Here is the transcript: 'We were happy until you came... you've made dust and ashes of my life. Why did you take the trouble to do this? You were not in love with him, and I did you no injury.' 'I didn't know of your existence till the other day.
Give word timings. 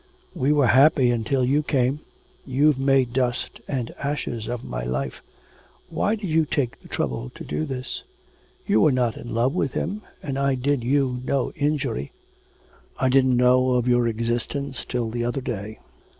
'We 0.33 0.53
were 0.53 0.65
happy 0.65 1.11
until 1.11 1.45
you 1.45 1.61
came... 1.61 1.99
you've 2.43 2.79
made 2.79 3.13
dust 3.13 3.61
and 3.67 3.93
ashes 3.99 4.47
of 4.47 4.63
my 4.63 4.83
life. 4.83 5.21
Why 5.89 6.15
did 6.15 6.25
you 6.25 6.43
take 6.43 6.79
the 6.79 6.87
trouble 6.87 7.29
to 7.35 7.43
do 7.43 7.65
this? 7.65 8.03
You 8.65 8.81
were 8.81 8.91
not 8.91 9.15
in 9.15 9.31
love 9.31 9.53
with 9.53 9.73
him, 9.73 10.01
and 10.23 10.39
I 10.39 10.55
did 10.55 10.83
you 10.83 11.21
no 11.23 11.51
injury.' 11.51 12.11
'I 12.97 13.09
didn't 13.09 13.37
know 13.37 13.73
of 13.73 13.87
your 13.87 14.07
existence 14.07 14.85
till 14.85 15.11
the 15.11 15.23
other 15.23 15.39
day. 15.39 15.77